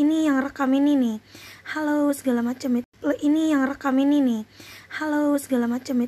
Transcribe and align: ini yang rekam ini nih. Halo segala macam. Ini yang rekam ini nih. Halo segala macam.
ini 0.00 0.24
yang 0.24 0.40
rekam 0.40 0.72
ini 0.72 0.96
nih. 0.96 1.16
Halo 1.76 2.08
segala 2.16 2.40
macam. 2.40 2.80
Ini 3.04 3.42
yang 3.52 3.68
rekam 3.68 3.92
ini 4.00 4.18
nih. 4.24 4.42
Halo 4.96 5.36
segala 5.36 5.68
macam. 5.68 5.96